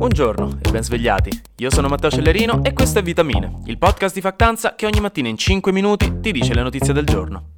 [0.00, 1.30] Buongiorno e ben svegliati.
[1.58, 5.28] Io sono Matteo Cellerino e questo è Vitamine, il podcast di Factanza che ogni mattina
[5.28, 7.56] in 5 minuti ti dice le notizie del giorno.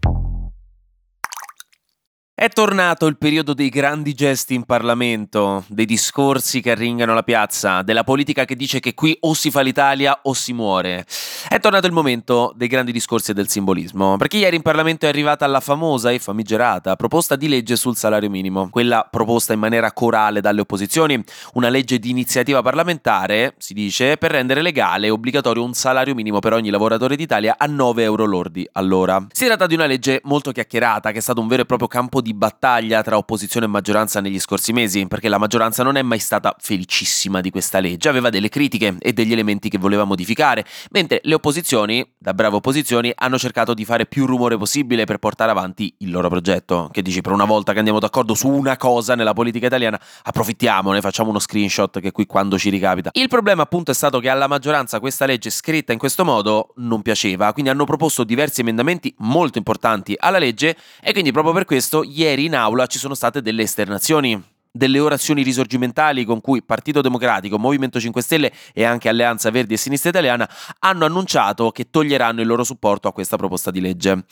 [2.34, 7.82] È tornato il periodo dei grandi gesti in Parlamento, dei discorsi che arringano la piazza,
[7.82, 11.06] della politica che dice che qui o si fa l'Italia o si muore.
[11.48, 15.08] È tornato il momento dei grandi discorsi e del simbolismo, perché ieri in Parlamento è
[15.08, 19.92] arrivata la famosa e famigerata proposta di legge sul salario minimo, quella proposta in maniera
[19.92, 21.22] corale dalle opposizioni,
[21.54, 26.38] una legge di iniziativa parlamentare, si dice, per rendere legale e obbligatorio un salario minimo
[26.38, 29.26] per ogni lavoratore d'Italia a 9 euro lordi all'ora.
[29.32, 32.20] Si tratta di una legge molto chiacchierata, che è stato un vero e proprio campo
[32.20, 36.20] di battaglia tra opposizione e maggioranza negli scorsi mesi, perché la maggioranza non è mai
[36.20, 41.20] stata felicissima di questa legge, aveva delle critiche e degli elementi che voleva modificare, mentre
[41.24, 45.94] le opposizioni, da brave opposizioni, hanno cercato di fare più rumore possibile per portare avanti
[45.98, 46.88] il loro progetto.
[46.92, 51.00] Che dici, per una volta che andiamo d'accordo su una cosa nella politica italiana, approfittiamone,
[51.00, 53.10] facciamo uno screenshot che qui quando ci ricapita.
[53.12, 57.02] Il problema appunto è stato che alla maggioranza questa legge scritta in questo modo non
[57.02, 62.02] piaceva, quindi hanno proposto diversi emendamenti molto importanti alla legge e quindi proprio per questo
[62.02, 67.58] ieri in aula ci sono state delle esternazioni delle orazioni risorgimentali con cui Partito Democratico,
[67.58, 72.46] Movimento 5 Stelle e anche Alleanza Verdi e Sinistra Italiana hanno annunciato che toglieranno il
[72.46, 74.24] loro supporto a questa proposta di legge.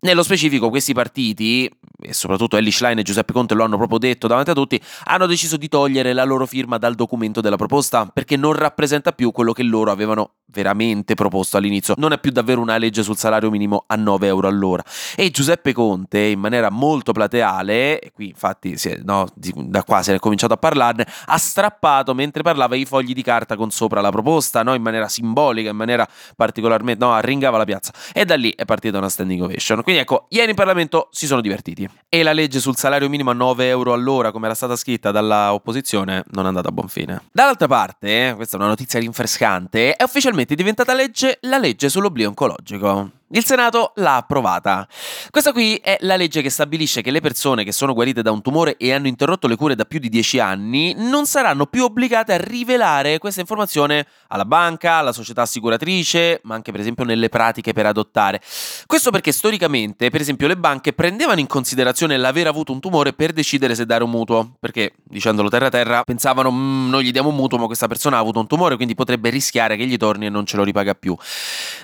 [0.00, 1.68] Nello specifico questi partiti,
[2.00, 5.26] e soprattutto Ellie Schlein e Giuseppe Conte lo hanno proprio detto davanti a tutti, hanno
[5.26, 9.52] deciso di togliere la loro firma dal documento della proposta perché non rappresenta più quello
[9.52, 11.94] che loro avevano veramente proposto all'inizio.
[11.96, 14.82] Non è più davvero una legge sul salario minimo a 9 euro all'ora.
[15.16, 20.10] E Giuseppe Conte, in maniera molto plateale, e qui infatti è, no, da qua se
[20.10, 24.02] ne è cominciato a parlarne, ha strappato mentre parlava i fogli di carta con sopra
[24.02, 27.92] la proposta, no, in maniera simbolica, in maniera particolarmente, no, arringava la piazza.
[28.12, 29.82] E da lì è partita una standing ovation.
[29.82, 31.88] Quindi ecco, ieri in Parlamento si sono divertiti.
[32.06, 35.54] E la legge sul salario minimo a 9 euro all'ora, come era stata scritta dalla
[35.54, 37.22] opposizione, non è andata a buon fine.
[37.32, 43.12] Dall'altra parte, questa è una notizia rinfrescante, è ufficialmente diventata legge la legge sull'oblio oncologico.
[43.30, 44.88] Il Senato l'ha approvata.
[45.28, 48.40] Questa qui è la legge che stabilisce che le persone che sono guarite da un
[48.40, 52.32] tumore e hanno interrotto le cure da più di 10 anni non saranno più obbligate
[52.32, 57.74] a rivelare questa informazione alla banca, alla società assicuratrice, ma anche per esempio nelle pratiche
[57.74, 58.40] per adottare.
[58.86, 63.32] Questo perché storicamente, per esempio, le banche prendevano in considerazione l'aver avuto un tumore per
[63.32, 67.36] decidere se dare un mutuo, perché dicendolo terra terra pensavano mmm, noi gli diamo un
[67.36, 70.30] mutuo ma questa persona ha avuto un tumore, quindi potrebbe rischiare che gli torni e
[70.30, 71.14] non ce lo ripaga più.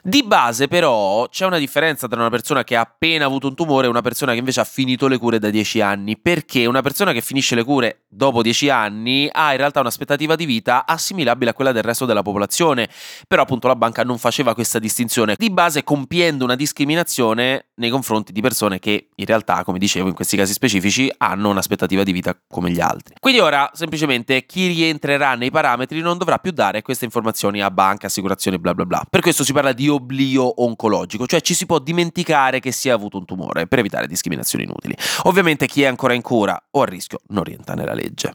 [0.02, 3.86] Di base però c'è una differenza tra una persona che ha appena avuto un tumore
[3.86, 7.10] e una persona che invece ha finito le cure da 10 anni, perché una persona
[7.10, 11.52] che finisce le cure dopo 10 anni ha in realtà un'aspettativa di vita assimilabile a
[11.52, 12.88] quella del resto della popolazione,
[13.26, 18.30] però appunto la banca non faceva questa distinzione, di base compiendo una discriminazione nei confronti
[18.30, 22.38] di persone che in realtà, come dicevo, in questi casi specifici hanno un'aspettativa di vita
[22.46, 23.16] come gli altri.
[23.18, 28.06] Quindi ora semplicemente chi rientrerà nei parametri non dovrà più dare queste informazioni a banca,
[28.06, 29.04] assicurazioni, bla bla bla.
[29.10, 32.92] Per questo si parla di oblio oncologico cioè ci si può dimenticare che si è
[32.92, 34.96] avuto un tumore per evitare discriminazioni inutili.
[35.24, 38.32] Ovviamente chi è ancora in cura o a rischio non rientra nella legge.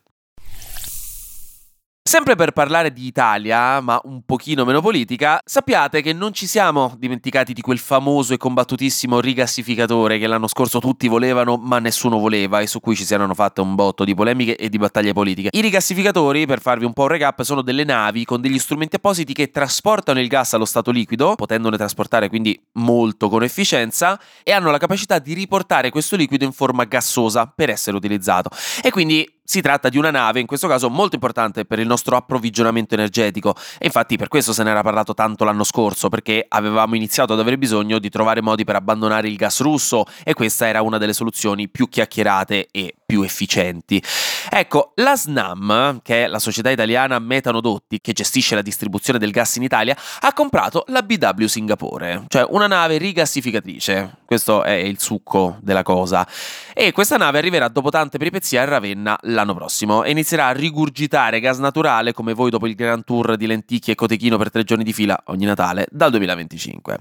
[2.10, 6.96] Sempre per parlare di Italia, ma un pochino meno politica, sappiate che non ci siamo
[6.98, 12.62] dimenticati di quel famoso e combattutissimo rigassificatore che l'anno scorso tutti volevano ma nessuno voleva
[12.62, 15.50] e su cui ci si erano fatte un botto di polemiche e di battaglie politiche.
[15.52, 19.32] I rigassificatori, per farvi un po' un recap, sono delle navi con degli strumenti appositi
[19.32, 24.72] che trasportano il gas allo stato liquido, potendone trasportare quindi molto con efficienza, e hanno
[24.72, 28.50] la capacità di riportare questo liquido in forma gassosa per essere utilizzato.
[28.82, 32.16] E quindi si tratta di una nave, in questo caso molto importante per il nostro
[32.16, 33.56] approvvigionamento energetico.
[33.80, 37.40] E infatti per questo se ne era parlato tanto l'anno scorso, perché avevamo iniziato ad
[37.40, 41.14] avere bisogno di trovare modi per abbandonare il gas russo e questa era una delle
[41.14, 44.00] soluzioni più chiacchierate e più efficienti.
[44.52, 49.56] Ecco, la SNAM, che è la società italiana Metanodotti che gestisce la distribuzione del gas
[49.56, 54.18] in Italia, ha comprato la BW Singapore, cioè una nave rigassificatrice.
[54.26, 56.28] Questo è il succo della cosa.
[56.72, 61.40] E questa nave arriverà dopo tante peripezie a Ravenna l'anno prossimo e inizierà a rigurgitare
[61.40, 64.84] gas naturale come voi dopo il Grand Tour di lenticchie e cotechino per tre giorni
[64.84, 66.98] di fila ogni Natale dal 2025.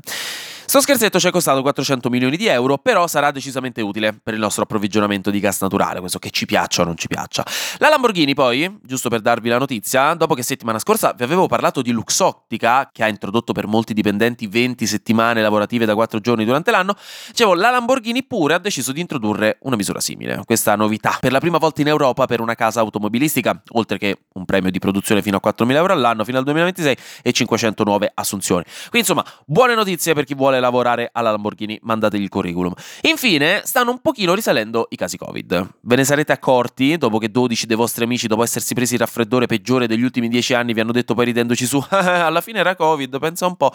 [0.68, 4.40] Sto scherzetto ci è costato 400 milioni di euro, però sarà decisamente utile per il
[4.40, 7.42] nostro approvvigionamento di gas naturale, questo che ci piaccia o non ci piaccia.
[7.78, 11.80] La Lamborghini poi, giusto per darvi la notizia, dopo che settimana scorsa vi avevo parlato
[11.80, 16.70] di Luxottica, che ha introdotto per molti dipendenti 20 settimane lavorative da 4 giorni durante
[16.70, 16.94] l'anno,
[17.28, 20.42] dicevo, la Lamborghini pure ha deciso di introdurre una misura simile.
[20.44, 24.44] Questa novità, per la prima volta in Europa per una casa automobilistica, oltre che un
[24.44, 28.64] premio di produzione fino a 4.000 euro all'anno fino al 2026 e 500 nuove assunzioni.
[28.90, 32.72] Quindi insomma, buone notizie per chi vuole vuole lavorare alla Lamborghini, mandategli il curriculum.
[33.02, 35.68] Infine, stanno un pochino risalendo i casi Covid.
[35.82, 39.46] Ve ne sarete accorti dopo che 12 dei vostri amici, dopo essersi presi il raffreddore
[39.46, 43.18] peggiore degli ultimi 10 anni, vi hanno detto poi ridendoci su, alla fine era Covid,
[43.18, 43.72] pensa un po'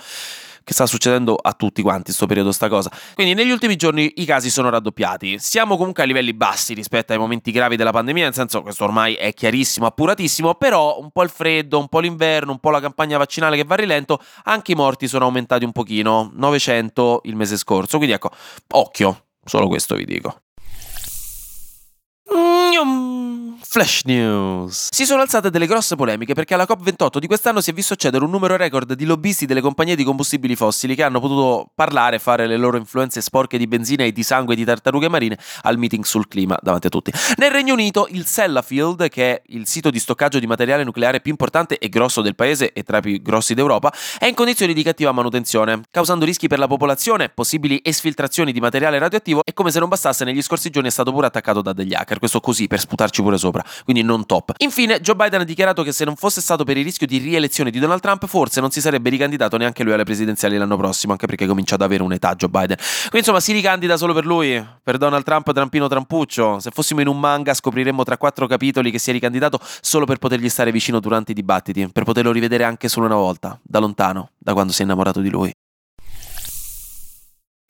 [0.64, 2.92] che sta succedendo a tutti quanti in questo periodo sta cosa.
[3.14, 5.38] Quindi negli ultimi giorni i casi sono raddoppiati.
[5.40, 8.84] Siamo comunque a livelli bassi rispetto ai momenti gravi della pandemia, nel senso che questo
[8.84, 12.80] ormai è chiarissimo, appuratissimo, però un po' il freddo, un po' l'inverno, un po' la
[12.80, 17.36] campagna vaccinale che va a rilento, anche i morti sono aumentati un pochino, 900 il
[17.36, 17.98] mese scorso.
[17.98, 18.32] Quindi ecco,
[18.72, 20.38] occhio, solo questo vi dico.
[23.74, 24.90] Flash News.
[24.92, 28.24] Si sono alzate delle grosse polemiche perché alla COP28 di quest'anno si è visto accedere
[28.24, 32.46] un numero record di lobbisti delle compagnie di combustibili fossili che hanno potuto parlare fare
[32.46, 36.28] le loro influenze sporche di benzina e di sangue di tartarughe marine al meeting sul
[36.28, 37.12] clima davanti a tutti.
[37.38, 41.32] Nel Regno Unito il Sellafield, che è il sito di stoccaggio di materiale nucleare più
[41.32, 44.84] importante e grosso del paese e tra i più grossi d'Europa, è in condizioni di
[44.84, 49.80] cattiva manutenzione, causando rischi per la popolazione, possibili esfiltrazioni di materiale radioattivo e come se
[49.80, 52.80] non bastasse negli scorsi giorni è stato pure attaccato da degli hacker, questo così per
[52.80, 54.54] sputarci pure sopra quindi non top.
[54.58, 57.72] Infine, Joe Biden ha dichiarato che se non fosse stato per il rischio di rielezione
[57.72, 61.26] di Donald Trump, forse non si sarebbe ricandidato neanche lui alle presidenziali l'anno prossimo, anche
[61.26, 62.78] perché comincia ad avere un'età Joe Biden.
[62.78, 66.60] Quindi insomma si ricandida solo per lui, per Donald Trump Trampino Trampuccio.
[66.60, 70.18] Se fossimo in un manga scopriremmo tra quattro capitoli che si è ricandidato solo per
[70.18, 74.32] potergli stare vicino durante i dibattiti, per poterlo rivedere anche solo una volta, da lontano,
[74.38, 75.52] da quando si è innamorato di lui.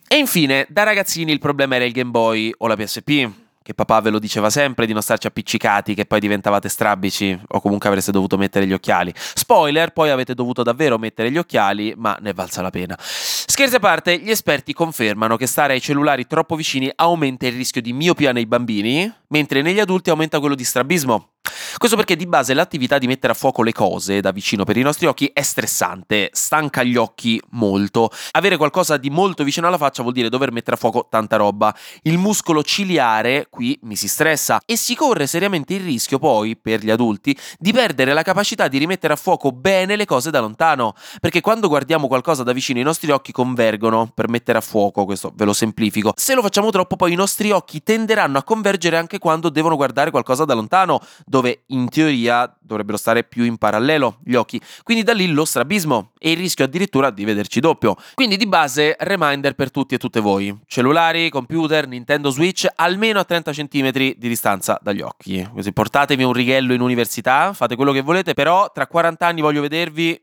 [0.08, 4.02] E infine, da ragazzini il problema era il Game Boy o la PSP che papà
[4.02, 8.12] ve lo diceva sempre di non starci appiccicati, che poi diventavate strabici o comunque avreste
[8.12, 9.12] dovuto mettere gli occhiali.
[9.16, 12.96] Spoiler, poi avete dovuto davvero mettere gli occhiali, ma ne valsa la pena.
[13.00, 17.82] Scherzi a parte, gli esperti confermano che stare ai cellulari troppo vicini aumenta il rischio
[17.82, 21.33] di miopia nei bambini, mentre negli adulti aumenta quello di strabismo.
[21.78, 24.82] Questo perché di base l'attività di mettere a fuoco le cose da vicino per i
[24.82, 28.10] nostri occhi è stressante, stanca gli occhi molto.
[28.32, 31.76] Avere qualcosa di molto vicino alla faccia vuol dire dover mettere a fuoco tanta roba.
[32.04, 36.84] Il muscolo ciliare qui mi si stressa e si corre seriamente il rischio poi, per
[36.84, 40.94] gli adulti, di perdere la capacità di rimettere a fuoco bene le cose da lontano.
[41.20, 45.32] Perché quando guardiamo qualcosa da vicino i nostri occhi convergono per mettere a fuoco, questo
[45.36, 46.14] ve lo semplifico.
[46.16, 50.12] Se lo facciamo troppo poi i nostri occhi tenderanno a convergere anche quando devono guardare
[50.12, 54.62] qualcosa da lontano, dove in teoria dovrebbero stare più in parallelo gli occhi.
[54.84, 57.96] Quindi da lì lo strabismo e il rischio addirittura di vederci doppio.
[58.14, 60.56] Quindi di base reminder per tutti e tutte voi.
[60.66, 65.48] Cellulari, computer, Nintendo Switch almeno a 30 cm di distanza dagli occhi.
[65.54, 69.62] Così portatevi un righello in università, fate quello che volete, però tra 40 anni voglio
[69.62, 70.20] vedervi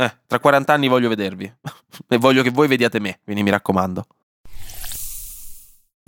[0.00, 1.52] eh, tra 40 anni voglio vedervi
[2.08, 4.06] e voglio che voi vediate me, quindi mi raccomando.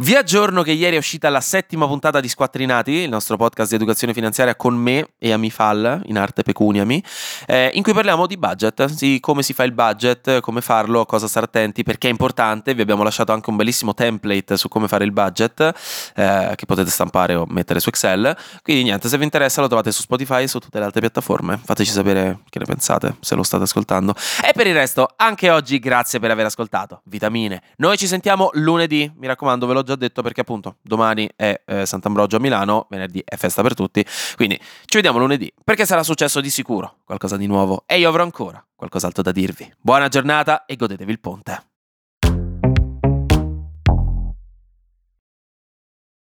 [0.00, 3.76] Vi aggiorno che ieri è uscita la settima puntata di Squattrinati, il nostro podcast di
[3.76, 7.05] educazione finanziaria con me e Amifal, in arte pecuniami,
[7.47, 11.06] eh, in cui parliamo di budget, sì, come si fa il budget, come farlo, a
[11.06, 12.73] cosa stare attenti, perché è importante.
[12.73, 15.61] Vi abbiamo lasciato anche un bellissimo template su come fare il budget,
[16.17, 18.35] eh, che potete stampare o mettere su Excel.
[18.62, 21.61] Quindi niente, se vi interessa lo trovate su Spotify e su tutte le altre piattaforme.
[21.62, 24.14] Fateci sapere che ne pensate, se lo state ascoltando.
[24.43, 27.03] E per il resto, anche oggi grazie per aver ascoltato.
[27.05, 27.61] Vitamine.
[27.76, 31.87] Noi ci sentiamo lunedì, mi raccomando, ve l'ho già detto perché appunto domani è eh,
[31.87, 34.05] Sant'Ambrogio a Milano, venerdì è festa per tutti,
[34.37, 38.23] quindi ci vediamo lunedì perché sarà successo di sicuro qualcosa di nuovo e io avrò
[38.23, 39.71] ancora qualcos'altro da dirvi.
[39.81, 41.69] Buona giornata e godetevi il ponte.